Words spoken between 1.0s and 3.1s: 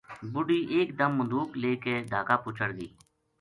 مدوک لے کے ڈھاکا پو چڑھ گئی